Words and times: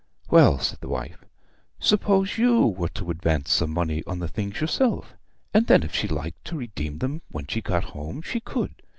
"Well," 0.31 0.57
said 0.57 0.79
the 0.81 0.89
wife, 0.89 1.23
"suppose 1.79 2.35
you 2.39 2.65
were 2.65 2.89
to 2.89 3.11
advance 3.11 3.51
some 3.51 3.69
money 3.69 4.03
on 4.07 4.17
the 4.17 4.27
things 4.27 4.59
yourself, 4.59 5.13
and 5.53 5.67
then 5.67 5.83
if 5.83 5.93
she 5.93 6.07
liked 6.07 6.43
to 6.45 6.57
redeem 6.57 6.97
'em 7.03 7.21
when 7.29 7.45
she 7.45 7.61
got 7.61 7.83
home, 7.83 8.23
she 8.23 8.39
could. 8.39 8.81